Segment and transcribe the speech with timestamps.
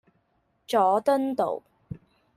[0.65, 1.61] 佐敦道